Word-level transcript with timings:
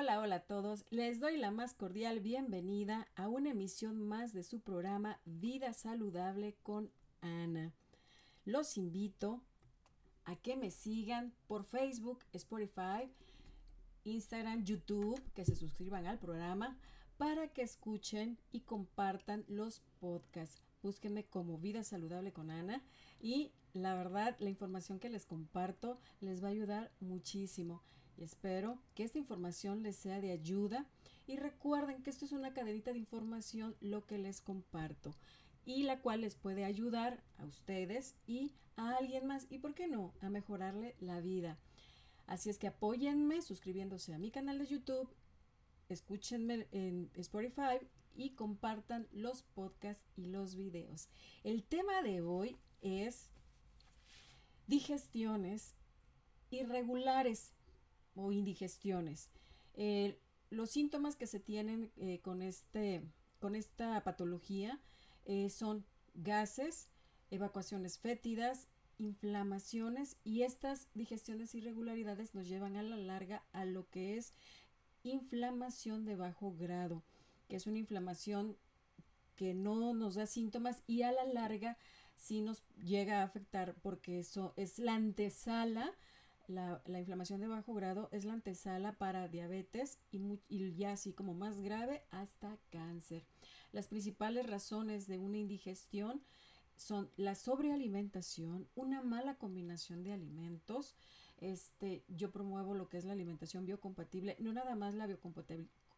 Hola, 0.00 0.18
hola 0.18 0.36
a 0.36 0.40
todos. 0.40 0.86
Les 0.88 1.20
doy 1.20 1.36
la 1.36 1.50
más 1.50 1.74
cordial 1.74 2.20
bienvenida 2.20 3.06
a 3.16 3.28
una 3.28 3.50
emisión 3.50 4.00
más 4.00 4.32
de 4.32 4.44
su 4.44 4.60
programa 4.60 5.20
Vida 5.26 5.74
Saludable 5.74 6.56
con 6.62 6.90
Ana. 7.20 7.74
Los 8.46 8.78
invito 8.78 9.42
a 10.24 10.36
que 10.36 10.56
me 10.56 10.70
sigan 10.70 11.34
por 11.46 11.64
Facebook, 11.64 12.24
Spotify, 12.32 13.12
Instagram, 14.04 14.64
YouTube, 14.64 15.20
que 15.34 15.44
se 15.44 15.54
suscriban 15.54 16.06
al 16.06 16.18
programa 16.18 16.78
para 17.18 17.48
que 17.48 17.60
escuchen 17.60 18.38
y 18.52 18.60
compartan 18.60 19.44
los 19.48 19.82
podcasts. 20.00 20.62
Búsquenme 20.82 21.26
como 21.26 21.58
Vida 21.58 21.84
Saludable 21.84 22.32
con 22.32 22.50
Ana 22.50 22.82
y 23.20 23.52
la 23.74 23.94
verdad 23.94 24.34
la 24.38 24.48
información 24.48 24.98
que 24.98 25.10
les 25.10 25.26
comparto 25.26 25.98
les 26.20 26.42
va 26.42 26.48
a 26.48 26.52
ayudar 26.52 26.90
muchísimo. 27.00 27.82
Espero 28.20 28.78
que 28.94 29.04
esta 29.04 29.18
información 29.18 29.82
les 29.82 29.96
sea 29.96 30.20
de 30.20 30.30
ayuda 30.30 30.86
y 31.26 31.36
recuerden 31.36 32.02
que 32.02 32.10
esto 32.10 32.24
es 32.24 32.32
una 32.32 32.52
cadenita 32.52 32.92
de 32.92 32.98
información 32.98 33.76
lo 33.80 34.06
que 34.06 34.18
les 34.18 34.40
comparto 34.40 35.14
y 35.64 35.84
la 35.84 36.00
cual 36.00 36.20
les 36.22 36.34
puede 36.34 36.64
ayudar 36.64 37.22
a 37.38 37.44
ustedes 37.44 38.16
y 38.26 38.52
a 38.76 38.96
alguien 38.96 39.26
más 39.26 39.46
y, 39.50 39.58
¿por 39.58 39.74
qué 39.74 39.88
no?, 39.88 40.12
a 40.20 40.28
mejorarle 40.28 40.96
la 41.00 41.20
vida. 41.20 41.58
Así 42.26 42.50
es 42.50 42.58
que 42.58 42.66
apóyenme 42.66 43.42
suscribiéndose 43.42 44.14
a 44.14 44.18
mi 44.18 44.30
canal 44.30 44.58
de 44.58 44.66
YouTube, 44.66 45.08
escúchenme 45.88 46.68
en 46.72 47.10
Spotify 47.14 47.78
y 48.14 48.30
compartan 48.30 49.08
los 49.12 49.42
podcasts 49.42 50.04
y 50.16 50.26
los 50.26 50.56
videos. 50.56 51.08
El 51.42 51.64
tema 51.64 52.02
de 52.02 52.20
hoy 52.20 52.56
es 52.82 53.30
digestiones 54.66 55.74
irregulares 56.50 57.52
o 58.24 58.32
indigestiones. 58.32 59.28
Eh, 59.74 60.18
los 60.50 60.70
síntomas 60.70 61.16
que 61.16 61.26
se 61.26 61.40
tienen 61.40 61.90
eh, 61.96 62.20
con, 62.22 62.42
este, 62.42 63.02
con 63.38 63.54
esta 63.54 64.02
patología 64.02 64.80
eh, 65.24 65.48
son 65.48 65.84
gases, 66.14 66.88
evacuaciones 67.30 67.98
fétidas, 67.98 68.66
inflamaciones 68.98 70.16
y 70.24 70.42
estas 70.42 70.88
digestiones 70.94 71.54
irregularidades 71.54 72.34
nos 72.34 72.48
llevan 72.48 72.76
a 72.76 72.82
la 72.82 72.96
larga 72.96 73.42
a 73.52 73.64
lo 73.64 73.88
que 73.88 74.16
es 74.16 74.34
inflamación 75.02 76.04
de 76.04 76.16
bajo 76.16 76.54
grado, 76.54 77.02
que 77.48 77.56
es 77.56 77.66
una 77.66 77.78
inflamación 77.78 78.56
que 79.36 79.54
no 79.54 79.94
nos 79.94 80.16
da 80.16 80.26
síntomas 80.26 80.82
y 80.86 81.02
a 81.02 81.12
la 81.12 81.24
larga 81.24 81.78
sí 82.16 82.42
nos 82.42 82.62
llega 82.84 83.20
a 83.20 83.24
afectar 83.24 83.74
porque 83.80 84.18
eso 84.18 84.52
es 84.56 84.78
la 84.78 84.94
antesala 84.94 85.94
la, 86.50 86.82
inflamación 86.98 87.40
de 87.40 87.46
bajo 87.46 87.74
grado 87.74 88.08
es 88.12 88.24
la 88.24 88.32
antesala 88.34 88.92
para 88.92 89.28
diabetes 89.28 89.98
y, 90.10 90.74
ya 90.74 90.92
así 90.92 91.12
como 91.12 91.34
más 91.34 91.60
grave 91.60 92.02
hasta 92.10 92.58
cáncer. 92.70 93.24
Las 93.72 93.86
principales 93.86 94.46
razones 94.46 95.06
de 95.06 95.18
una 95.18 95.38
indigestión 95.38 96.22
son 96.76 97.10
la 97.16 97.34
sobrealimentación, 97.34 98.68
una 98.74 99.02
mala 99.02 99.36
combinación 99.36 100.02
de 100.02 100.12
alimentos. 100.12 100.94
Este, 101.38 102.04
yo 102.08 102.30
promuevo 102.30 102.74
lo 102.74 102.88
que 102.88 102.98
es 102.98 103.04
la 103.04 103.12
alimentación 103.12 103.64
biocompatible, 103.66 104.36
no 104.40 104.52
nada 104.52 104.74
más 104.74 104.94
la 104.94 105.08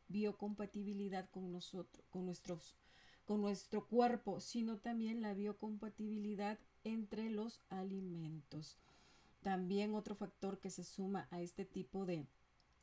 biocompatibilidad 0.08 1.28
con 1.30 1.50
nosotros, 1.50 2.04
con 2.10 2.26
nuestros 2.26 2.76
con 3.24 3.40
nuestro 3.40 3.86
cuerpo, 3.86 4.40
sino 4.40 4.78
también 4.78 5.22
la 5.22 5.32
biocompatibilidad 5.32 6.58
entre 6.84 7.30
los 7.30 7.60
alimentos. 7.68 8.76
También 9.42 9.94
otro 9.94 10.14
factor 10.14 10.60
que 10.60 10.70
se 10.70 10.84
suma 10.84 11.28
a 11.30 11.40
este 11.40 11.64
tipo 11.64 12.06
de 12.06 12.26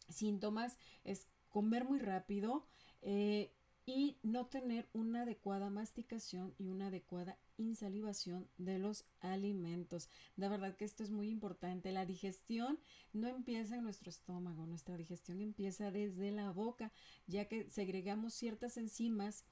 síntomas 0.10 0.78
es 1.04 1.28
comer 1.50 1.86
muy 1.86 2.00
rápido 2.00 2.66
eh, 3.02 3.54
y 3.86 4.18
no 4.22 4.46
tener 4.46 4.88
una 4.94 5.24
adecuada 5.24 5.70
masticación 5.72 6.54
y 6.60 6.68
una 6.68 6.88
adecuada 6.88 7.40
insalivación 7.58 8.48
de 8.58 8.78
los 8.78 9.06
alimentos. 9.20 10.10
De 10.36 10.48
verdad 10.48 10.76
que 10.76 10.86
esto 10.86 11.02
es 11.02 11.10
muy 11.10 11.30
importante. 11.30 11.92
La 11.92 12.06
digestión 12.06 12.80
no 13.14 13.28
empieza 13.28 13.78
en 13.78 13.84
nuestro 13.84 14.12
estómago, 14.12 14.68
nuestra 14.68 14.96
digestión 14.96 15.42
empieza 15.42 15.90
desde 15.90 16.32
la 16.32 16.52
boca, 16.52 16.92
ya 17.26 17.46
que 17.46 17.68
segregamos 17.70 18.34
ciertas 18.34 18.78
enzimas 18.78 19.44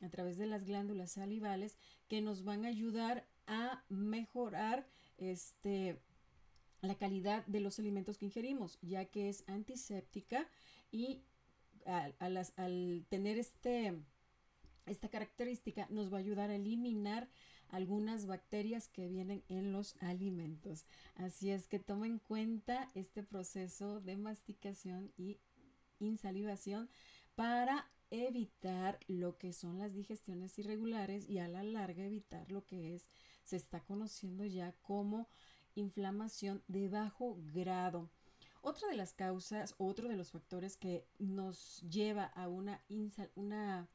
a 0.00 0.08
través 0.08 0.38
de 0.38 0.46
las 0.46 0.64
glándulas 0.64 1.12
salivales 1.12 1.78
que 2.08 2.20
nos 2.20 2.42
van 2.42 2.64
a 2.64 2.68
ayudar 2.68 3.28
a 3.46 3.84
mejorar 3.88 4.88
este 5.18 6.00
la 6.84 6.96
calidad 6.96 7.44
de 7.46 7.60
los 7.60 7.78
alimentos 7.78 8.18
que 8.18 8.26
ingerimos, 8.26 8.78
ya 8.82 9.04
que 9.06 9.28
es 9.28 9.44
antiséptica 9.46 10.48
y 10.90 11.22
al, 11.86 13.06
tener 13.08 13.38
este, 13.38 13.94
esta 14.86 15.08
característica 15.08 15.86
nos 15.90 16.12
va 16.12 16.18
a 16.18 16.20
ayudar 16.20 16.50
a 16.50 16.56
eliminar 16.56 17.28
algunas 17.70 18.26
bacterias 18.26 18.88
que 18.88 19.08
vienen 19.08 19.42
en 19.48 19.72
los 19.72 19.96
alimentos. 20.00 20.86
Así 21.16 21.50
es 21.50 21.66
que 21.66 21.78
toma 21.78 22.06
en 22.06 22.18
cuenta 22.18 22.88
este 22.94 23.22
proceso 23.22 24.00
de 24.00 24.16
masticación 24.16 25.12
y 25.16 25.38
insalivación 25.98 26.88
para 27.34 27.90
evitar 28.10 29.00
lo 29.08 29.38
que 29.38 29.52
son 29.52 29.78
las 29.78 29.94
digestiones 29.94 30.56
irregulares 30.58 31.28
y 31.28 31.38
a 31.38 31.48
la 31.48 31.64
larga 31.64 32.04
evitar 32.04 32.50
lo 32.52 32.64
que 32.64 32.94
es 32.94 33.08
se 33.42 33.56
está 33.56 33.80
conociendo 33.80 34.44
ya 34.44 34.72
como 34.82 35.28
inflamación 35.74 36.62
de 36.68 36.88
bajo 36.88 37.38
grado. 37.52 38.10
Otra 38.62 38.88
de 38.88 38.96
las 38.96 39.12
causas, 39.12 39.74
otro 39.78 40.08
de 40.08 40.16
los 40.16 40.30
factores 40.30 40.76
que 40.76 41.06
nos 41.18 41.82
lleva 41.82 42.24
a 42.24 42.48
una, 42.48 42.82
una 43.34 43.88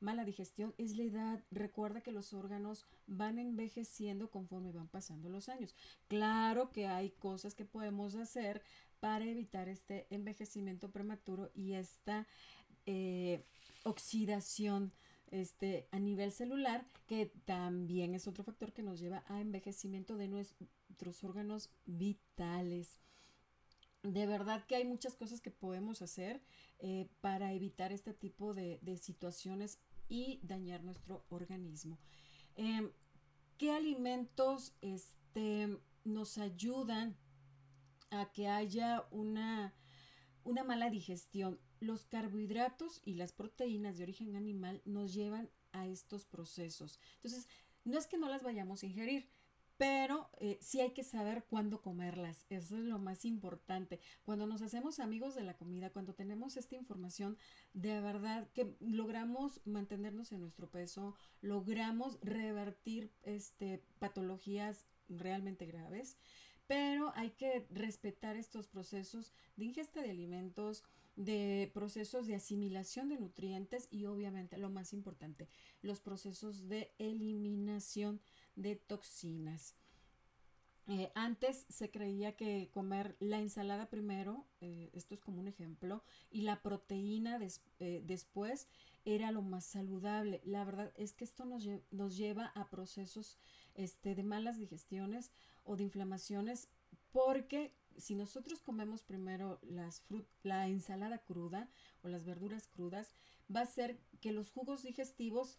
mala 0.00 0.24
digestión 0.24 0.74
es 0.78 0.96
la 0.96 1.02
edad. 1.02 1.44
Recuerda 1.50 2.00
que 2.00 2.12
los 2.12 2.32
órganos 2.32 2.86
van 3.06 3.38
envejeciendo 3.38 4.30
conforme 4.30 4.72
van 4.72 4.88
pasando 4.88 5.28
los 5.28 5.48
años. 5.48 5.74
Claro 6.08 6.70
que 6.70 6.86
hay 6.86 7.10
cosas 7.10 7.54
que 7.54 7.64
podemos 7.64 8.14
hacer 8.14 8.62
para 9.00 9.26
evitar 9.26 9.68
este 9.68 10.06
envejecimiento 10.08 10.90
prematuro 10.90 11.50
y 11.54 11.74
esta 11.74 12.26
eh, 12.86 13.44
oxidación 13.82 14.92
este, 15.30 15.88
a 15.90 15.98
nivel 15.98 16.32
celular, 16.32 16.86
que 17.06 17.26
también 17.44 18.14
es 18.14 18.26
otro 18.26 18.44
factor 18.44 18.72
que 18.72 18.82
nos 18.82 19.00
lleva 19.00 19.24
a 19.28 19.40
envejecimiento 19.40 20.16
de 20.16 20.28
nuestros 20.28 21.24
órganos 21.24 21.70
vitales. 21.84 22.98
De 24.02 24.26
verdad 24.26 24.66
que 24.66 24.76
hay 24.76 24.84
muchas 24.84 25.14
cosas 25.14 25.40
que 25.40 25.50
podemos 25.50 26.02
hacer 26.02 26.42
eh, 26.78 27.08
para 27.20 27.52
evitar 27.52 27.92
este 27.92 28.12
tipo 28.12 28.52
de, 28.52 28.78
situaciones 29.00 29.78
y 30.08 30.40
dañar 30.42 30.84
nuestro 30.84 31.24
organismo. 31.30 31.98
Em, 32.56 32.92
¿Qué 33.56 33.72
alimentos 33.72 34.74
este, 34.82 35.78
nos 36.04 36.38
ayudan 36.38 37.16
a 38.10 38.30
que 38.32 38.48
haya 38.48 39.06
una, 39.10 39.74
una 40.44 40.64
mala 40.64 40.90
digestión? 40.90 41.60
Los 41.80 42.04
carbohidratos 42.04 43.00
y 43.04 43.14
las 43.14 43.32
proteínas 43.32 43.98
de 43.98 44.04
origen 44.04 44.36
animal 44.36 44.82
nos 44.84 45.14
llevan 45.14 45.50
a 45.72 45.86
estos 45.86 46.24
procesos. 46.26 46.98
Entonces, 47.16 47.48
no 47.84 47.98
es 47.98 48.06
que 48.06 48.18
no 48.18 48.28
las 48.28 48.42
vayamos 48.42 48.82
a 48.82 48.86
ingerir, 48.86 49.28
pero 49.76 50.30
eh, 50.38 50.58
sí 50.60 50.80
hay 50.80 50.92
que 50.92 51.02
saber 51.02 51.44
cuándo 51.44 51.82
comerlas. 51.82 52.46
Eso 52.48 52.76
es 52.76 52.84
lo 52.84 52.98
más 52.98 53.24
importante. 53.24 54.00
Cuando 54.24 54.46
nos 54.46 54.62
hacemos 54.62 55.00
amigos 55.00 55.34
de 55.34 55.42
la 55.42 55.56
comida, 55.56 55.90
cuando 55.90 56.14
tenemos 56.14 56.56
esta 56.56 56.76
información, 56.76 57.36
de 57.72 58.00
verdad 58.00 58.48
que 58.52 58.76
logramos 58.80 59.60
mantenernos 59.64 60.32
en 60.32 60.40
nuestro 60.40 60.70
peso, 60.70 61.16
logramos 61.40 62.18
revertir 62.22 63.12
este, 63.22 63.82
patologías 63.98 64.86
realmente 65.08 65.66
graves, 65.66 66.16
pero 66.66 67.12
hay 67.14 67.30
que 67.30 67.66
respetar 67.70 68.36
estos 68.36 68.68
procesos 68.68 69.32
de 69.56 69.66
ingesta 69.66 70.00
de 70.00 70.10
alimentos, 70.10 70.82
de 71.16 71.70
procesos 71.74 72.26
de 72.26 72.34
asimilación 72.34 73.08
de 73.08 73.18
nutrientes 73.18 73.88
y 73.90 74.06
obviamente 74.06 74.58
lo 74.58 74.70
más 74.70 74.92
importante, 74.92 75.48
los 75.82 76.00
procesos 76.00 76.68
de 76.68 76.92
eliminación 76.98 78.20
de 78.56 78.76
toxinas. 78.76 79.74
Eh, 80.86 81.10
antes 81.14 81.64
se 81.70 81.90
creía 81.90 82.36
que 82.36 82.68
comer 82.70 83.16
la 83.18 83.38
ensalada 83.38 83.88
primero, 83.88 84.46
eh, 84.60 84.90
esto 84.92 85.14
es 85.14 85.20
como 85.22 85.40
un 85.40 85.48
ejemplo, 85.48 86.04
y 86.30 86.42
la 86.42 86.60
proteína 86.60 87.38
eh, 87.78 88.02
después 88.04 88.68
era 89.04 89.30
lo 89.30 89.42
más 89.42 89.64
saludable. 89.64 90.40
La 90.44 90.64
verdad 90.64 90.92
es 90.96 91.12
que 91.12 91.24
esto 91.24 91.44
nos, 91.44 91.68
nos 91.90 92.16
lleva 92.16 92.46
a 92.54 92.68
procesos 92.68 93.38
este, 93.74 94.14
de 94.14 94.22
malas 94.22 94.58
digestiones 94.58 95.30
o 95.64 95.76
de 95.76 95.84
inflamaciones 95.84 96.68
porque 97.12 97.72
si 97.96 98.14
nosotros 98.14 98.60
comemos 98.60 99.04
primero 99.04 99.60
las 99.62 100.02
la 100.42 100.66
ensalada 100.68 101.18
cruda 101.18 101.68
o 102.02 102.08
las 102.08 102.24
verduras 102.24 102.66
crudas, 102.66 103.14
va 103.54 103.60
a 103.60 103.66
ser 103.66 104.00
que 104.20 104.32
los 104.32 104.50
jugos 104.50 104.82
digestivos 104.82 105.58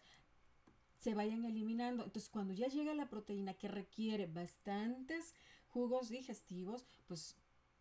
se 0.98 1.14
vayan 1.14 1.44
eliminando. 1.44 2.04
Entonces, 2.04 2.30
cuando 2.30 2.52
ya 2.52 2.68
llega 2.68 2.94
la 2.94 3.08
proteína 3.08 3.54
que 3.54 3.68
requiere 3.68 4.26
bastantes 4.26 5.34
jugos 5.68 6.08
digestivos, 6.08 6.86
pues 7.06 7.36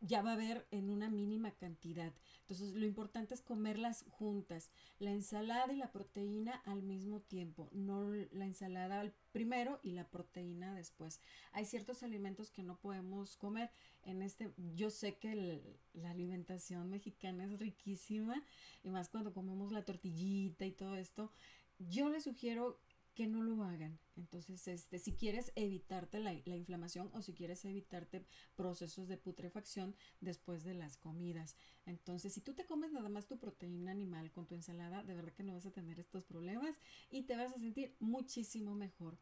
ya 0.05 0.21
va 0.21 0.31
a 0.31 0.33
haber 0.33 0.67
en 0.71 0.89
una 0.89 1.09
mínima 1.09 1.51
cantidad. 1.51 2.13
Entonces, 2.41 2.73
lo 2.73 2.85
importante 2.85 3.33
es 3.33 3.41
comerlas 3.41 4.05
juntas, 4.09 4.69
la 4.99 5.11
ensalada 5.11 5.73
y 5.73 5.77
la 5.77 5.91
proteína 5.91 6.61
al 6.65 6.83
mismo 6.83 7.21
tiempo, 7.21 7.69
no 7.71 8.11
la 8.31 8.45
ensalada 8.45 8.99
al 8.99 9.13
primero 9.31 9.79
y 9.83 9.91
la 9.91 10.07
proteína 10.07 10.75
después. 10.75 11.21
Hay 11.53 11.65
ciertos 11.65 12.03
alimentos 12.03 12.51
que 12.51 12.63
no 12.63 12.77
podemos 12.77 13.35
comer. 13.37 13.71
En 14.03 14.21
este, 14.21 14.53
yo 14.75 14.91
sé 14.91 15.15
que 15.17 15.61
la 15.93 16.11
alimentación 16.11 16.89
mexicana 16.89 17.45
es 17.45 17.59
riquísima 17.59 18.43
y 18.83 18.89
más 18.89 19.09
cuando 19.09 19.33
comemos 19.33 19.71
la 19.71 19.83
tortillita 19.83 20.65
y 20.65 20.71
todo 20.71 20.95
esto. 20.95 21.31
Yo 21.79 22.09
les 22.09 22.23
sugiero 22.23 22.79
que 23.15 23.25
no 23.25 23.41
lo 23.41 23.63
hagan. 23.63 23.97
Entonces, 24.15 24.67
este, 24.67 24.99
si 24.99 25.13
quieres 25.13 25.51
evitarte 25.55 26.19
la, 26.19 26.33
la, 26.45 26.55
inflamación 26.55 27.09
o 27.13 27.21
si 27.21 27.33
quieres 27.33 27.65
evitarte 27.65 28.25
procesos 28.55 29.07
de 29.07 29.17
putrefacción 29.17 29.95
después 30.21 30.63
de 30.63 30.75
las 30.75 30.97
comidas. 30.97 31.55
Entonces, 31.85 32.33
si 32.33 32.41
tú 32.41 32.53
te 32.53 32.65
comes 32.65 32.91
nada 32.91 33.09
más 33.09 33.27
tu 33.27 33.39
proteína 33.39 33.91
animal 33.91 34.31
con 34.31 34.45
tu 34.45 34.53
ensalada, 34.55 35.03
de 35.03 35.15
verdad 35.15 35.33
que 35.33 35.43
no 35.43 35.53
vas 35.53 35.65
a 35.65 35.71
tener 35.71 35.99
estos 35.99 36.25
problemas 36.25 36.79
y 37.09 37.23
te 37.23 37.35
vas 37.35 37.53
a 37.53 37.59
sentir 37.59 37.95
muchísimo 37.99 38.75
mejor. 38.75 39.17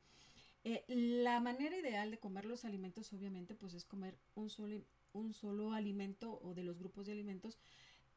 Eh, 0.66 0.86
la 0.88 1.40
manera 1.40 1.78
ideal 1.78 2.10
de 2.10 2.20
comer 2.20 2.46
los 2.46 2.66
alimentos, 2.66 3.12
obviamente, 3.14 3.54
pues 3.54 3.74
es 3.74 3.86
comer 3.86 4.18
un 4.34 4.50
solo, 4.50 4.82
un 5.12 5.34
solo 5.34 5.74
alimento 5.74 6.40
o 6.42 6.54
de 6.54 6.64
los 6.64 6.80
grupos 6.80 7.06
de 7.06 7.12
alimentos 7.12 7.60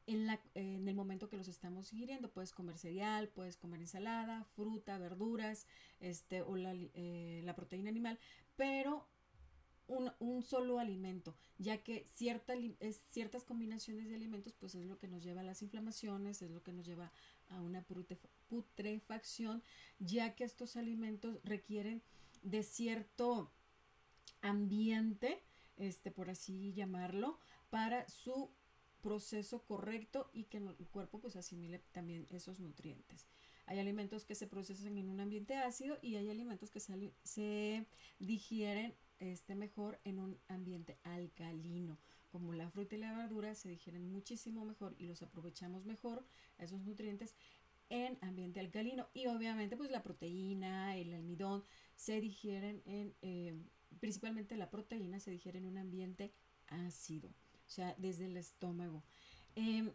en, 0.07 0.25
la, 0.25 0.41
en 0.55 0.87
el 0.87 0.95
momento 0.95 1.29
que 1.29 1.37
los 1.37 1.47
estamos 1.47 1.93
ingiriendo. 1.93 2.31
Puedes 2.31 2.53
comer 2.53 2.77
cereal, 2.77 3.27
puedes 3.27 3.57
comer 3.57 3.81
ensalada, 3.81 4.45
fruta, 4.45 4.97
verduras, 4.97 5.67
este, 5.99 6.41
o 6.41 6.55
la, 6.55 6.73
eh, 6.73 7.41
la 7.43 7.55
proteína 7.55 7.89
animal, 7.89 8.17
pero 8.55 9.07
un, 9.87 10.11
un, 10.19 10.43
solo 10.43 10.79
alimento, 10.79 11.35
ya 11.57 11.81
que 11.83 12.05
cierta, 12.07 12.53
ciertas 13.09 13.43
combinaciones 13.43 14.09
de 14.09 14.15
alimentos 14.15 14.53
pues 14.53 14.75
es 14.75 14.85
lo 14.85 14.97
que 14.97 15.07
nos 15.07 15.23
lleva 15.23 15.41
a 15.41 15.45
las 15.45 15.61
inflamaciones, 15.61 16.41
es 16.41 16.51
lo 16.51 16.61
que 16.61 16.73
nos 16.73 16.85
lleva 16.85 17.11
a 17.49 17.61
una 17.61 17.85
putrefacción, 18.49 19.63
ya 19.99 20.35
que 20.35 20.43
estos 20.43 20.75
alimentos 20.75 21.39
requieren 21.43 22.01
de 22.43 22.63
cierto 22.63 23.51
ambiente, 24.41 25.41
este, 25.77 26.11
por 26.11 26.29
así 26.29 26.73
llamarlo, 26.73 27.39
para 27.69 28.07
su 28.09 28.51
proceso 29.01 29.63
correcto 29.63 30.29
y 30.33 30.45
que 30.45 30.57
el 30.57 30.87
cuerpo 30.87 31.19
pues 31.19 31.35
asimile 31.35 31.79
también 31.91 32.27
esos 32.29 32.59
nutrientes. 32.59 33.27
Hay 33.65 33.79
alimentos 33.79 34.25
que 34.25 34.35
se 34.35 34.47
procesan 34.47 34.97
en 34.97 35.09
un 35.09 35.19
ambiente 35.19 35.55
ácido 35.55 35.97
y 36.01 36.15
hay 36.15 36.29
alimentos 36.29 36.71
que 36.71 36.79
se, 36.79 37.11
se 37.23 37.85
digieren 38.17 38.95
este, 39.19 39.55
mejor 39.55 39.99
en 40.05 40.19
un 40.19 40.39
ambiente 40.47 40.97
alcalino. 41.03 41.97
Como 42.31 42.53
la 42.53 42.69
fruta 42.69 42.95
y 42.95 42.99
la 42.99 43.17
verdura 43.17 43.55
se 43.55 43.69
digieren 43.69 44.09
muchísimo 44.09 44.63
mejor 44.63 44.95
y 44.97 45.05
los 45.05 45.21
aprovechamos 45.21 45.85
mejor, 45.85 46.25
esos 46.57 46.81
nutrientes, 46.81 47.35
en 47.89 48.17
ambiente 48.21 48.59
alcalino. 48.59 49.07
Y 49.13 49.27
obviamente 49.27 49.75
pues 49.75 49.91
la 49.91 50.03
proteína, 50.03 50.95
el 50.97 51.13
almidón, 51.13 51.63
se 51.95 52.21
digieren 52.21 52.81
en, 52.85 53.15
eh, 53.21 53.53
principalmente 53.99 54.55
la 54.55 54.69
proteína 54.69 55.19
se 55.19 55.31
digiere 55.31 55.57
en 55.57 55.65
un 55.65 55.77
ambiente 55.77 56.33
ácido 56.67 57.33
o 57.67 57.69
sea, 57.69 57.93
desde 57.97 58.25
el 58.25 58.37
estómago. 58.37 59.03
Em, 59.55 59.91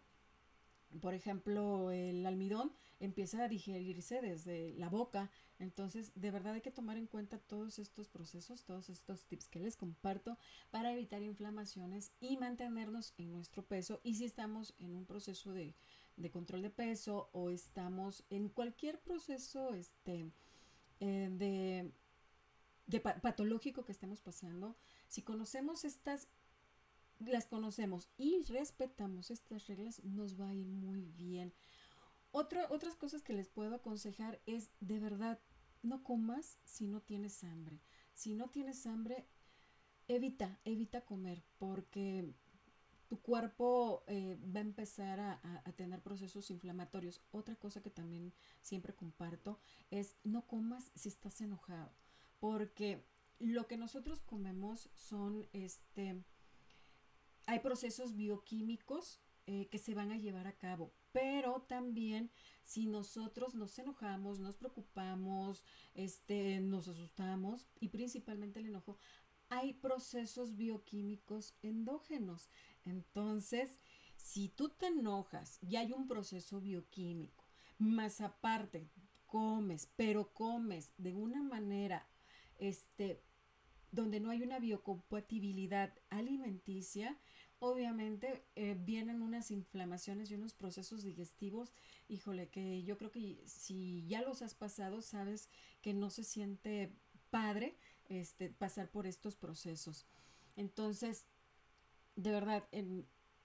por 1.00 1.14
ejemplo, 1.14 1.90
el 1.90 2.26
almidón 2.26 2.72
empieza 3.00 3.44
a 3.44 3.48
digerirse 3.48 4.20
desde 4.20 4.74
la 4.74 4.88
boca. 4.88 5.30
Entonces, 5.58 6.12
de 6.14 6.30
verdad 6.30 6.54
hay 6.54 6.60
que 6.60 6.70
tomar 6.70 6.98
en 6.98 7.06
cuenta 7.06 7.38
todos 7.38 7.78
estos 7.78 8.08
procesos, 8.08 8.64
todos 8.64 8.90
estos 8.90 9.24
tips 9.26 9.48
que 9.48 9.60
les 9.60 9.76
comparto 9.76 10.38
para 10.70 10.92
evitar 10.92 11.22
inflamaciones 11.22 12.12
y 12.20 12.36
mantenernos 12.36 13.14
en 13.16 13.32
nuestro 13.32 13.64
peso. 13.64 14.00
Y 14.04 14.16
si 14.16 14.24
estamos 14.24 14.74
en 14.78 14.94
un 14.94 15.06
proceso 15.06 15.52
de, 15.52 15.74
control 16.30 16.62
de 16.62 16.70
peso 16.70 17.30
o 17.32 17.50
estamos 17.50 18.24
en 18.28 18.48
cualquier 18.48 19.00
proceso 19.00 19.72
este, 19.72 20.30
eh, 21.00 21.28
de, 21.32 21.90
de 22.86 23.00
patológico 23.00 23.84
que 23.84 23.92
estemos 23.92 24.20
pasando, 24.20 24.76
si 25.08 25.22
conocemos 25.22 25.84
estas 25.84 26.28
las 27.26 27.46
conocemos 27.46 28.08
y 28.16 28.42
respetamos 28.42 29.30
estas 29.30 29.66
reglas, 29.66 30.02
nos 30.04 30.40
va 30.40 30.48
a 30.48 30.54
ir 30.54 30.66
muy 30.66 31.02
bien. 31.04 31.52
otras 32.30 32.96
cosas 32.96 33.22
que 33.22 33.32
les 33.32 33.48
puedo 33.48 33.74
aconsejar 33.74 34.40
es 34.46 34.70
de 34.80 34.98
verdad, 34.98 35.38
no 35.82 36.02
comas 36.02 36.58
si 36.64 36.86
no 36.86 37.00
tienes 37.00 37.42
hambre. 37.44 37.80
Si 38.14 38.34
no 38.34 38.50
tienes 38.50 38.86
hambre, 38.86 39.26
evita, 40.08 40.58
evita 40.64 41.02
comer 41.02 41.42
porque 41.58 42.34
tu 43.08 43.20
cuerpo 43.20 44.04
eh, 44.06 44.38
va 44.54 44.60
a 44.60 44.62
empezar 44.62 45.20
a, 45.20 45.40
a, 45.64 45.72
tener 45.72 46.00
procesos 46.00 46.50
inflamatorios. 46.50 47.20
Otra 47.30 47.56
cosa 47.56 47.82
que 47.82 47.90
también 47.90 48.32
siempre 48.62 48.94
comparto 48.94 49.60
es 49.90 50.16
no 50.24 50.46
comas 50.46 50.90
si 50.94 51.08
estás 51.08 51.40
enojado, 51.40 51.92
porque 52.40 53.04
lo 53.38 53.66
que 53.66 53.76
nosotros 53.76 54.22
comemos 54.22 54.88
son 54.94 55.46
este 55.52 56.24
hay 57.52 57.60
procesos 57.60 58.16
bioquímicos 58.16 59.20
eh, 59.46 59.68
que 59.70 59.78
se 59.78 59.94
van 59.94 60.10
a 60.10 60.16
llevar 60.16 60.46
a 60.46 60.56
cabo, 60.56 60.92
pero 61.12 61.62
también 61.68 62.30
si 62.62 62.86
nosotros 62.86 63.54
nos 63.54 63.78
enojamos, 63.78 64.38
nos 64.38 64.56
preocupamos, 64.56 65.64
este, 65.94 66.60
nos 66.60 66.88
asustamos 66.88 67.68
y 67.78 67.88
principalmente 67.88 68.60
el 68.60 68.66
enojo, 68.66 68.96
hay 69.50 69.74
procesos 69.74 70.56
bioquímicos 70.56 71.54
endógenos. 71.60 72.48
Entonces, 72.86 73.78
si 74.16 74.48
tú 74.48 74.70
te 74.70 74.86
enojas 74.86 75.58
y 75.60 75.76
hay 75.76 75.92
un 75.92 76.08
proceso 76.08 76.58
bioquímico, 76.60 77.44
más 77.76 78.22
aparte 78.22 78.88
comes, 79.26 79.90
pero 79.96 80.32
comes 80.32 80.94
de 80.96 81.14
una 81.14 81.42
manera 81.42 82.08
este 82.58 83.20
donde 83.92 84.20
no 84.20 84.30
hay 84.30 84.42
una 84.42 84.58
biocompatibilidad 84.58 85.92
alimenticia, 86.08 87.18
obviamente 87.62 88.42
eh, 88.56 88.76
vienen 88.76 89.22
unas 89.22 89.52
inflamaciones 89.52 90.30
y 90.30 90.34
unos 90.34 90.52
procesos 90.52 91.04
digestivos, 91.04 91.72
híjole, 92.08 92.48
que 92.48 92.82
yo 92.82 92.98
creo 92.98 93.12
que 93.12 93.40
si 93.46 94.04
ya 94.08 94.20
los 94.20 94.42
has 94.42 94.54
pasado, 94.54 95.00
sabes 95.00 95.48
que 95.80 95.94
no 95.94 96.10
se 96.10 96.24
siente 96.24 96.92
padre 97.30 97.76
este, 98.08 98.48
pasar 98.50 98.90
por 98.90 99.06
estos 99.06 99.36
procesos. 99.36 100.06
Entonces, 100.56 101.24
de 102.16 102.32
verdad, 102.32 102.64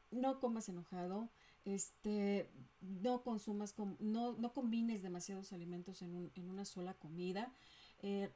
no 0.09 0.39
comas 0.39 0.67
enojado, 0.67 1.29
este, 1.63 2.49
no 2.81 3.21
consumas, 3.21 3.75
no, 3.99 4.33
no 4.33 4.51
combines 4.51 5.03
demasiados 5.03 5.53
alimentos 5.53 6.01
en, 6.01 6.31
en 6.33 6.49
una 6.49 6.65
sola 6.65 6.95
comida. 6.95 7.53
Eh, 8.01 8.31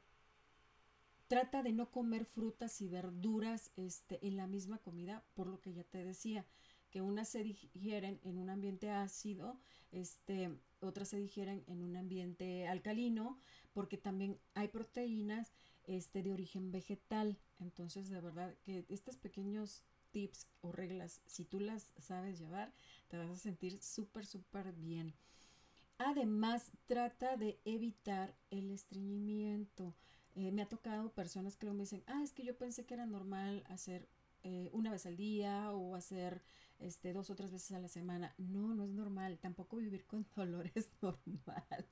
Trata 1.32 1.62
de 1.62 1.72
no 1.72 1.90
comer 1.90 2.26
frutas 2.26 2.82
y 2.82 2.88
verduras 2.88 3.70
este, 3.76 4.18
en 4.26 4.36
la 4.36 4.46
misma 4.46 4.76
comida, 4.76 5.24
por 5.32 5.46
lo 5.46 5.62
que 5.62 5.72
ya 5.72 5.82
te 5.82 6.04
decía, 6.04 6.44
que 6.90 7.00
unas 7.00 7.26
se 7.26 7.42
digieren 7.42 8.20
en 8.22 8.36
un 8.36 8.50
ambiente 8.50 8.90
ácido, 8.90 9.58
este, 9.92 10.54
otras 10.80 11.08
se 11.08 11.16
digieren 11.16 11.64
en 11.68 11.80
un 11.80 11.96
ambiente 11.96 12.68
alcalino, 12.68 13.38
porque 13.72 13.96
también 13.96 14.38
hay 14.52 14.68
proteínas 14.68 15.54
este, 15.84 16.22
de 16.22 16.32
origen 16.34 16.70
vegetal. 16.70 17.38
Entonces, 17.60 18.10
de 18.10 18.20
verdad 18.20 18.54
que 18.62 18.84
estos 18.90 19.16
pequeños 19.16 19.84
tips 20.10 20.48
o 20.60 20.70
reglas, 20.70 21.22
si 21.24 21.46
tú 21.46 21.60
las 21.60 21.94
sabes 21.98 22.38
llevar, 22.38 22.74
te 23.08 23.16
vas 23.16 23.30
a 23.30 23.36
sentir 23.36 23.80
súper, 23.80 24.26
súper 24.26 24.74
bien. 24.74 25.14
Además, 25.96 26.72
trata 26.86 27.38
de 27.38 27.58
evitar 27.64 28.36
el 28.50 28.70
estreñimiento. 28.70 29.94
Eh, 30.34 30.50
me 30.50 30.62
ha 30.62 30.68
tocado 30.68 31.12
personas 31.12 31.56
que 31.56 31.66
me 31.70 31.82
dicen, 31.82 32.02
ah, 32.06 32.22
es 32.22 32.32
que 32.32 32.44
yo 32.44 32.56
pensé 32.56 32.86
que 32.86 32.94
era 32.94 33.06
normal 33.06 33.64
hacer 33.68 34.08
eh, 34.44 34.70
una 34.72 34.90
vez 34.90 35.06
al 35.06 35.16
día 35.16 35.72
o 35.72 35.94
hacer 35.94 36.42
este, 36.78 37.12
dos 37.12 37.30
o 37.30 37.36
tres 37.36 37.52
veces 37.52 37.72
a 37.72 37.78
la 37.78 37.88
semana. 37.88 38.34
No, 38.38 38.74
no 38.74 38.84
es 38.84 38.90
normal. 38.90 39.38
Tampoco 39.38 39.76
vivir 39.76 40.06
con 40.06 40.26
dolor 40.36 40.70
es 40.74 40.90
normal. 41.02 41.86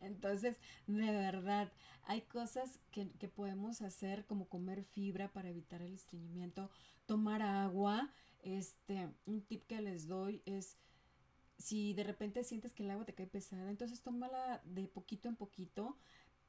Entonces, 0.00 0.56
de 0.86 1.10
verdad, 1.10 1.72
hay 2.02 2.22
cosas 2.22 2.78
que, 2.90 3.10
que 3.12 3.28
podemos 3.28 3.80
hacer 3.80 4.26
como 4.26 4.48
comer 4.48 4.84
fibra 4.84 5.32
para 5.32 5.50
evitar 5.50 5.82
el 5.82 5.94
estreñimiento, 5.94 6.70
tomar 7.06 7.42
agua. 7.42 8.12
Este, 8.42 9.08
un 9.26 9.42
tip 9.42 9.66
que 9.66 9.80
les 9.80 10.06
doy 10.06 10.42
es 10.46 10.76
si 11.58 11.92
de 11.92 12.04
repente 12.04 12.44
sientes 12.44 12.72
que 12.72 12.84
el 12.84 12.90
agua 12.90 13.04
te 13.04 13.14
cae 13.14 13.26
pesada, 13.26 13.68
entonces 13.68 14.00
tómala 14.00 14.62
de 14.64 14.86
poquito 14.86 15.28
en 15.28 15.36
poquito 15.36 15.96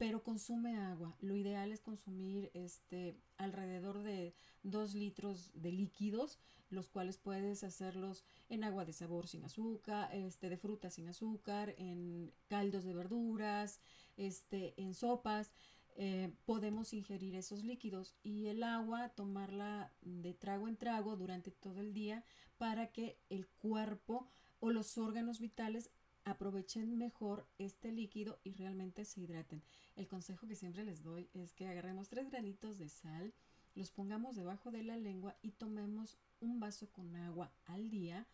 pero 0.00 0.22
consume 0.22 0.78
agua. 0.78 1.14
Lo 1.20 1.36
ideal 1.36 1.72
es 1.72 1.82
consumir 1.82 2.50
este, 2.54 3.14
alrededor 3.36 4.02
de 4.02 4.32
2 4.62 4.94
litros 4.94 5.50
de 5.52 5.72
líquidos, 5.72 6.38
los 6.70 6.88
cuales 6.88 7.18
puedes 7.18 7.64
hacerlos 7.64 8.24
en 8.48 8.64
agua 8.64 8.86
de 8.86 8.94
sabor 8.94 9.28
sin 9.28 9.44
azúcar, 9.44 10.08
este, 10.14 10.48
de 10.48 10.56
frutas 10.56 10.94
sin 10.94 11.06
azúcar, 11.06 11.74
en 11.76 12.32
caldos 12.48 12.84
de 12.84 12.94
verduras, 12.94 13.78
este, 14.16 14.72
en 14.80 14.94
sopas. 14.94 15.52
eh, 15.96 16.32
podemos 16.46 16.94
ingerir 16.94 17.34
esos 17.34 17.62
líquidos 17.62 18.14
y 18.22 18.46
el 18.46 18.62
agua 18.62 19.10
tomarla 19.10 19.92
de 20.00 20.32
trago 20.32 20.66
en 20.66 20.78
trago 20.78 21.14
durante 21.16 21.50
todo 21.50 21.82
el 21.82 21.92
día 21.92 22.24
para 22.56 22.90
que 22.90 23.18
el 23.28 23.46
cuerpo 23.48 24.30
o 24.60 24.70
los 24.70 24.96
órganos 24.96 25.40
vitales 25.40 25.90
aprovechen 26.24 26.98
mejor 26.98 27.46
este 27.58 27.92
líquido 27.92 28.38
y 28.44 28.52
realmente 28.54 29.04
se 29.04 29.20
hidraten. 29.20 29.62
El 29.96 30.08
consejo 30.08 30.46
que 30.46 30.56
siempre 30.56 30.84
les 30.84 31.02
doy 31.02 31.28
es 31.34 31.52
que 31.52 31.66
agarremos 31.66 32.08
tres 32.08 32.30
granitos 32.30 32.78
de 32.78 32.88
sal, 32.88 33.32
los 33.74 33.90
pongamos 33.90 34.36
debajo 34.36 34.70
de 34.70 34.82
la 34.82 34.96
lengua 34.96 35.36
y 35.42 35.52
tomemos 35.52 36.18
un 36.40 36.60
vaso 36.60 36.90
con 36.90 37.14
agua 37.16 37.52
al 37.66 37.90
día 37.90 38.26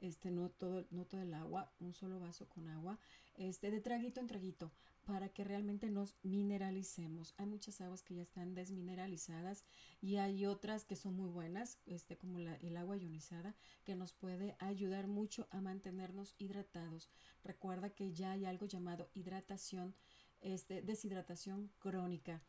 este, 0.00 0.30
no 0.30 0.50
todo, 0.50 0.84
no 0.90 1.04
todo 1.06 1.22
el 1.22 1.34
agua, 1.34 1.72
un 1.80 1.92
solo 1.92 2.20
vaso 2.20 2.48
con 2.48 2.68
agua, 2.68 2.98
este, 3.36 3.70
de 3.70 3.80
traguito 3.80 4.20
en 4.20 4.26
traguito, 4.26 4.70
para 5.04 5.28
que 5.28 5.44
realmente 5.44 5.90
nos 5.90 6.16
mineralicemos. 6.22 7.34
Hay 7.36 7.46
muchas 7.46 7.80
aguas 7.80 8.02
que 8.02 8.14
ya 8.14 8.22
están 8.22 8.54
desmineralizadas 8.54 9.64
y 10.00 10.16
hay 10.16 10.46
otras 10.46 10.84
que 10.84 10.96
son 10.96 11.14
muy 11.14 11.28
buenas, 11.28 11.78
este, 11.86 12.16
como 12.16 12.38
el 12.38 12.76
agua 12.76 12.96
ionizada, 12.96 13.54
que 13.84 13.94
nos 13.94 14.12
puede 14.12 14.56
ayudar 14.58 15.06
mucho 15.06 15.46
a 15.50 15.60
mantenernos 15.60 16.34
hidratados. 16.38 17.08
Recuerda 17.42 17.90
que 17.90 18.12
ya 18.12 18.32
hay 18.32 18.44
algo 18.44 18.66
llamado 18.66 19.10
hidratación, 19.14 19.94
este, 20.40 20.82
deshidratación 20.82 21.70
crónica. 21.78 22.42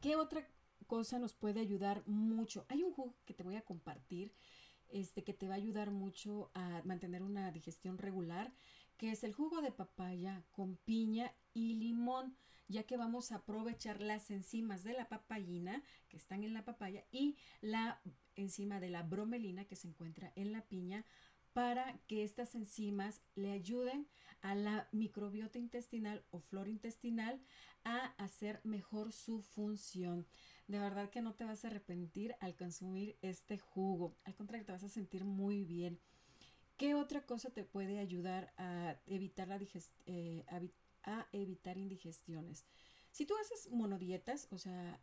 ¿Qué 0.00 0.16
otra 0.16 0.46
cosa 0.86 1.18
nos 1.18 1.34
puede 1.34 1.60
ayudar 1.60 2.06
mucho? 2.06 2.66
Hay 2.68 2.82
un 2.82 2.92
jugo 2.92 3.14
que 3.24 3.34
te 3.34 3.42
voy 3.42 3.56
a 3.56 3.62
compartir 3.62 4.32
este, 4.90 5.22
que 5.22 5.34
te 5.34 5.48
va 5.48 5.54
a 5.54 5.58
ayudar 5.58 5.90
mucho 5.90 6.50
a 6.54 6.82
mantener 6.84 7.22
una 7.22 7.50
digestión 7.52 7.98
regular, 7.98 8.52
que 8.98 9.12
es 9.12 9.24
el 9.24 9.32
jugo 9.32 9.62
de 9.62 9.72
papaya 9.72 10.44
con 10.50 10.76
piña 10.76 11.32
y 11.54 11.74
limón, 11.74 12.36
ya 12.66 12.82
que 12.82 12.96
vamos 12.96 13.32
a 13.32 13.36
aprovechar 13.36 14.02
las 14.02 14.30
enzimas 14.30 14.84
de 14.84 14.92
la 14.92 15.08
papayina 15.08 15.82
que 16.08 16.18
están 16.18 16.44
en 16.44 16.52
la 16.52 16.64
papaya 16.64 17.04
y 17.10 17.36
la 17.62 18.02
enzima 18.34 18.80
de 18.80 18.90
la 18.90 19.02
bromelina 19.02 19.64
que 19.64 19.76
se 19.76 19.88
encuentra 19.88 20.32
en 20.36 20.52
la 20.52 20.62
piña 20.62 21.06
para 21.52 21.98
que 22.06 22.24
estas 22.24 22.54
enzimas 22.54 23.22
le 23.34 23.52
ayuden 23.52 24.06
a 24.42 24.54
la 24.54 24.88
microbiota 24.92 25.58
intestinal 25.58 26.24
o 26.30 26.40
flora 26.40 26.68
intestinal 26.68 27.40
a 27.84 28.14
hacer 28.18 28.60
mejor 28.64 29.12
su 29.12 29.42
función. 29.42 30.26
De 30.66 30.78
verdad 30.78 31.10
que 31.10 31.22
no 31.22 31.34
te 31.34 31.44
vas 31.44 31.64
a 31.64 31.68
arrepentir 31.68 32.36
al 32.40 32.54
consumir 32.54 33.16
este 33.22 33.58
jugo. 33.58 34.14
Al 34.24 34.34
contrario, 34.34 34.66
te 34.66 34.72
vas 34.72 34.84
a 34.84 34.88
sentir 34.88 35.24
muy 35.24 35.64
bien. 35.64 35.98
¿Qué 36.78 36.94
otra 36.94 37.26
cosa 37.26 37.50
te 37.50 37.64
puede 37.64 37.98
ayudar 37.98 38.54
a 38.56 38.96
evitar, 39.06 39.48
la 39.48 39.58
eh, 40.06 40.44
a 41.02 41.26
evitar 41.32 41.76
indigestiones? 41.76 42.64
Si 43.10 43.26
tú 43.26 43.34
haces 43.36 43.68
monodietas, 43.72 44.46
o 44.52 44.58
sea, 44.58 45.00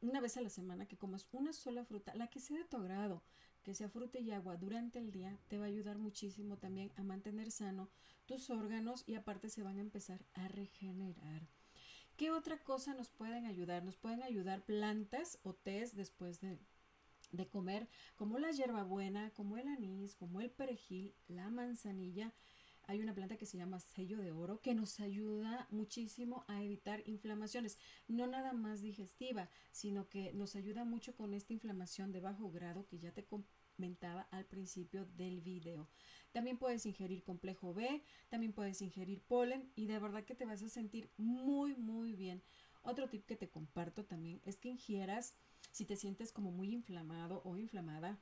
una 0.00 0.22
vez 0.22 0.38
a 0.38 0.40
la 0.40 0.48
semana 0.48 0.86
que 0.86 0.96
comas 0.96 1.28
una 1.32 1.52
sola 1.52 1.84
fruta, 1.84 2.14
la 2.14 2.28
que 2.28 2.40
sea 2.40 2.56
de 2.56 2.64
tu 2.64 2.78
agrado, 2.78 3.22
que 3.62 3.74
sea 3.74 3.90
fruta 3.90 4.18
y 4.18 4.30
agua 4.30 4.56
durante 4.56 4.98
el 4.98 5.10
día, 5.10 5.38
te 5.48 5.58
va 5.58 5.66
a 5.66 5.68
ayudar 5.68 5.98
muchísimo 5.98 6.56
también 6.56 6.90
a 6.96 7.02
mantener 7.02 7.50
sano 7.50 7.90
tus 8.24 8.48
órganos 8.48 9.04
y 9.06 9.14
aparte 9.14 9.50
se 9.50 9.62
van 9.62 9.76
a 9.76 9.82
empezar 9.82 10.24
a 10.32 10.48
regenerar. 10.48 11.46
¿Qué 12.16 12.30
otra 12.30 12.62
cosa 12.62 12.94
nos 12.94 13.10
pueden 13.10 13.44
ayudar? 13.44 13.84
Nos 13.84 13.98
pueden 13.98 14.22
ayudar 14.22 14.64
plantas 14.64 15.38
o 15.42 15.52
tés 15.52 15.94
después 15.96 16.40
de, 16.40 16.58
comer, 17.48 17.88
como 18.16 18.38
la 18.38 18.50
hierbabuena, 18.50 19.30
como 19.30 19.56
el 19.56 19.68
anís, 19.68 20.14
como 20.16 20.40
el 20.40 20.50
perejil, 20.50 21.14
la 21.28 21.50
manzanilla. 21.50 22.32
Hay 22.86 23.00
una 23.00 23.14
planta 23.14 23.36
que 23.36 23.46
se 23.46 23.56
llama 23.56 23.78
sello 23.78 24.18
de 24.18 24.32
oro 24.32 24.60
que 24.60 24.74
nos 24.74 24.98
ayuda 24.98 25.68
muchísimo 25.70 26.44
a 26.48 26.62
evitar 26.62 27.02
inflamaciones, 27.06 27.78
no 28.08 28.26
nada 28.26 28.52
más 28.52 28.82
digestiva, 28.82 29.48
sino 29.70 30.08
que 30.08 30.32
nos 30.32 30.56
ayuda 30.56 30.84
mucho 30.84 31.14
con 31.14 31.32
esta 31.32 31.52
inflamación 31.52 32.10
de 32.10 32.20
bajo 32.20 32.50
grado 32.50 32.86
que 32.88 32.98
ya 32.98 33.12
te 33.12 33.24
comentaba 33.24 34.22
al 34.32 34.44
principio 34.44 35.06
del 35.06 35.40
video. 35.40 35.88
También 36.32 36.58
puedes 36.58 36.84
ingerir 36.84 37.22
complejo 37.22 37.74
B, 37.74 38.02
también 38.28 38.52
puedes 38.52 38.82
ingerir 38.82 39.22
polen 39.22 39.70
y 39.76 39.86
de 39.86 39.98
verdad 39.98 40.24
que 40.24 40.34
te 40.34 40.44
vas 40.44 40.62
a 40.62 40.68
sentir 40.68 41.10
muy, 41.16 41.76
muy 41.76 42.14
bien. 42.14 42.42
Otro 42.82 43.08
tip 43.08 43.26
que 43.26 43.36
te 43.36 43.50
comparto 43.50 44.04
también 44.04 44.40
es 44.44 44.58
que 44.58 44.68
ingieras, 44.68 45.34
si 45.70 45.84
te 45.84 45.96
sientes 45.96 46.32
como 46.32 46.50
muy 46.50 46.72
inflamado 46.72 47.42
o 47.44 47.56
inflamada, 47.56 48.18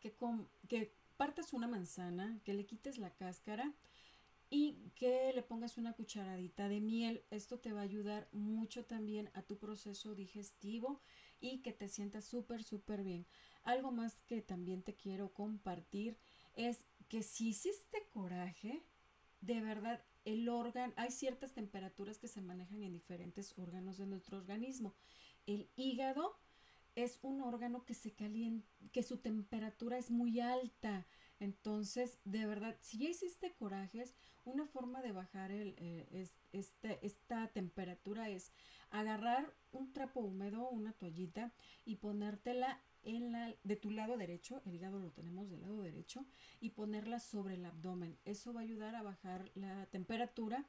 que, 0.00 0.14
que 0.68 0.94
partas 1.16 1.52
una 1.52 1.68
manzana, 1.68 2.40
que 2.44 2.54
le 2.54 2.66
quites 2.66 2.98
la 2.98 3.10
cáscara 3.10 3.74
y 4.48 4.90
que 4.96 5.32
le 5.32 5.42
pongas 5.42 5.78
una 5.78 5.92
cucharadita 5.92 6.68
de 6.68 6.80
miel. 6.80 7.22
Esto 7.30 7.58
te 7.58 7.72
va 7.72 7.80
a 7.80 7.84
ayudar 7.84 8.28
mucho 8.32 8.84
también 8.84 9.30
a 9.34 9.42
tu 9.42 9.58
proceso 9.58 10.14
digestivo 10.14 11.00
y 11.40 11.58
que 11.58 11.72
te 11.72 11.88
sientas 11.88 12.24
súper, 12.24 12.64
súper 12.64 13.04
bien. 13.04 13.26
Algo 13.62 13.92
más 13.92 14.20
que 14.26 14.42
también 14.42 14.82
te 14.82 14.96
quiero 14.96 15.32
compartir 15.32 16.16
es 16.54 16.84
que 17.08 17.22
si 17.22 17.50
hiciste 17.50 18.06
coraje, 18.12 18.82
de 19.40 19.60
verdad, 19.60 20.02
el 20.24 20.48
órgano, 20.48 20.92
hay 20.96 21.10
ciertas 21.10 21.52
temperaturas 21.52 22.18
que 22.18 22.28
se 22.28 22.40
manejan 22.40 22.82
en 22.82 22.92
diferentes 22.92 23.56
órganos 23.56 23.98
de 23.98 24.06
nuestro 24.06 24.36
organismo. 24.36 24.94
El 25.50 25.68
hígado 25.74 26.38
es 26.94 27.18
un 27.22 27.40
órgano 27.40 27.84
que 27.84 27.94
se 27.94 28.12
calienta, 28.12 28.68
que 28.92 29.02
su 29.02 29.16
temperatura 29.18 29.98
es 29.98 30.08
muy 30.08 30.38
alta. 30.38 31.08
Entonces, 31.40 32.20
de 32.24 32.46
verdad, 32.46 32.76
si 32.80 32.98
ya 32.98 33.08
hiciste 33.08 33.52
corajes, 33.54 34.14
una 34.44 34.64
forma 34.64 35.02
de 35.02 35.10
bajar 35.10 35.50
el, 35.50 35.74
eh, 35.78 36.28
este, 36.52 37.04
esta 37.04 37.48
temperatura 37.48 38.28
es 38.28 38.52
agarrar 38.90 39.52
un 39.72 39.92
trapo 39.92 40.20
húmedo, 40.20 40.68
una 40.68 40.92
toallita 40.92 41.52
y 41.84 41.96
ponértela 41.96 42.80
en 43.02 43.32
la, 43.32 43.52
de 43.64 43.74
tu 43.74 43.90
lado 43.90 44.16
derecho, 44.16 44.62
el 44.66 44.74
hígado 44.76 45.00
lo 45.00 45.10
tenemos 45.10 45.50
del 45.50 45.62
lado 45.62 45.82
derecho, 45.82 46.26
y 46.60 46.70
ponerla 46.70 47.18
sobre 47.18 47.54
el 47.54 47.64
abdomen. 47.64 48.16
Eso 48.24 48.52
va 48.52 48.60
a 48.60 48.64
ayudar 48.64 48.94
a 48.94 49.02
bajar 49.02 49.50
la 49.56 49.86
temperatura 49.86 50.68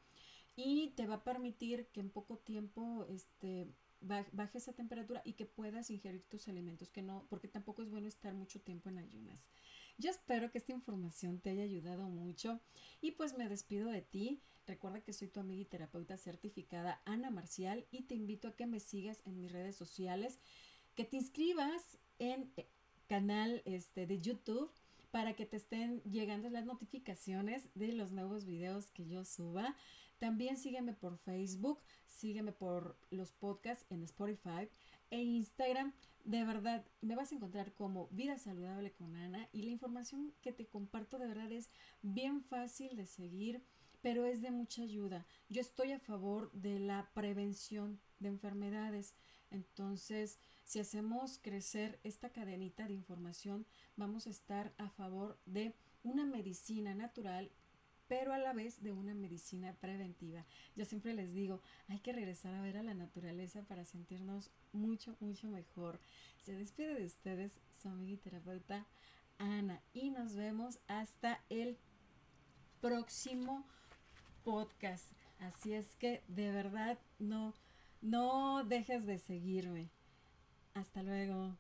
y 0.56 0.90
te 0.96 1.06
va 1.06 1.16
a 1.16 1.24
permitir 1.24 1.88
que 1.88 2.00
en 2.00 2.10
poco 2.10 2.38
tiempo 2.38 3.06
este, 3.10 3.68
baje 4.02 4.58
esa 4.58 4.74
temperatura 4.74 5.22
y 5.24 5.34
que 5.34 5.46
puedas 5.46 5.90
ingerir 5.90 6.24
tus 6.24 6.48
alimentos, 6.48 6.92
que 6.92 7.02
no, 7.02 7.26
porque 7.30 7.48
tampoco 7.48 7.82
es 7.82 7.90
bueno 7.90 8.08
estar 8.08 8.34
mucho 8.34 8.60
tiempo 8.62 8.90
en 8.90 8.98
ayunas. 8.98 9.48
Yo 9.98 10.10
espero 10.10 10.52
que 10.52 10.58
esta 10.58 10.72
información 10.72 11.40
te 11.40 11.52
haya 11.52 11.64
ayudado 11.64 12.10
mucho 12.10 12.60
y 13.02 13.12
pues 13.12 13.38
me 13.38 13.48
despido 13.48 13.90
de 13.90 14.02
ti. 14.02 14.42
Recuerda 14.66 15.02
que 15.02 15.14
soy 15.14 15.28
tu 15.28 15.40
amiga 15.40 15.62
y 15.62 15.66
terapeuta 15.66 16.18
certificada 16.18 17.02
Ana 17.06 17.30
Marcial 17.30 17.86
y 17.92 18.04
te 18.04 18.16
invito 18.16 18.48
a 18.48 18.56
que 18.56 18.66
me 18.66 18.80
sigas 18.80 19.22
en 19.26 19.38
mis 19.38 19.52
redes 19.52 19.76
sociales, 19.76 20.40
que 20.96 21.06
te 21.06 21.18
inscribas 21.18 21.98
en 22.20 22.52
eh, 22.58 22.68
canal 23.08 23.62
este, 23.66 24.08
de 24.08 24.20
YouTube 24.20 24.72
para 25.12 25.36
que 25.36 25.46
te 25.46 25.58
estén 25.58 26.02
llegando 26.04 26.50
las 26.50 26.66
notificaciones 26.66 27.70
de 27.76 27.92
los 27.92 28.12
nuevos 28.12 28.46
videos 28.46 28.90
que 28.92 29.08
yo 29.08 29.26
suba. 29.26 29.76
También 30.22 30.56
sígueme 30.56 30.94
por 30.94 31.18
Facebook, 31.18 31.82
sígueme 32.06 32.52
por 32.52 32.96
los 33.10 33.32
podcasts 33.32 33.88
en 33.90 34.04
Spotify 34.04 34.70
e 35.10 35.24
Instagram. 35.24 35.94
De 36.26 36.46
verdad, 36.46 36.86
me 37.02 37.16
vas 37.16 37.32
a 37.32 37.36
encontrar 37.36 37.74
como 37.74 38.08
Vida 38.10 38.38
Saludable 38.38 38.92
con 38.92 39.16
Ana 39.16 39.50
y 39.52 39.64
la 39.64 39.72
información 39.72 40.32
que 40.44 40.54
te 40.54 40.68
comparto 40.68 41.18
de 41.18 41.26
verdad 41.26 41.52
es 41.52 41.72
bien 42.04 42.44
fácil 42.44 42.96
de 42.96 43.08
seguir, 43.08 43.64
pero 44.04 44.24
es 44.24 44.44
de 44.44 44.52
mucha 44.52 44.84
ayuda. 44.84 45.26
Yo 45.50 45.60
estoy 45.60 45.92
a 45.92 45.98
favor 45.98 46.52
de 46.52 46.78
la 46.78 47.10
prevención 47.16 48.00
de 48.20 48.28
enfermedades. 48.28 49.16
Entonces, 49.50 50.38
si 50.66 50.80
hacemos 50.80 51.40
crecer 51.40 52.00
esta 52.04 52.30
cadenita 52.30 52.86
de 52.86 52.94
información, 52.94 53.66
vamos 53.96 54.28
a 54.28 54.30
estar 54.30 54.72
a 54.78 54.88
favor 54.92 55.40
de 55.48 55.74
una 56.04 56.26
medicina 56.26 56.94
natural 56.94 57.52
pero 58.12 58.34
a 58.34 58.38
la 58.38 58.52
vez 58.52 58.84
de 58.84 58.92
una 58.92 59.14
medicina 59.14 59.74
preventiva. 59.80 60.46
Yo 60.76 60.84
siempre 60.84 61.14
les 61.14 61.34
digo, 61.34 61.62
hay 61.88 62.02
que 62.02 62.12
regresar 62.12 62.54
a 62.54 62.62
ver 62.62 62.76
a 62.76 62.84
la 62.84 62.94
naturaleza 62.94 63.64
para 63.64 63.86
sentirnos 63.86 64.52
mucho, 64.74 65.16
mucho 65.22 65.48
mejor. 65.48 66.02
Se 66.38 66.52
despide 66.52 66.94
de 66.94 67.06
ustedes 67.06 67.62
su 67.82 67.88
amiga 67.88 68.12
y 68.12 68.18
terapeuta 68.18 68.86
Ana 69.38 69.82
y 69.94 70.10
nos 70.10 70.36
vemos 70.36 70.80
hasta 70.90 71.42
el 71.48 71.78
próximo 72.82 73.66
podcast. 74.44 75.10
Así 75.40 75.72
es 75.72 75.96
que 75.96 76.22
de 76.28 76.52
verdad 76.52 77.00
no 77.18 77.54
no 78.02 78.66
dejes 78.66 79.06
de 79.06 79.20
seguirme. 79.20 79.90
Hasta 80.74 81.02
luego. 81.02 81.56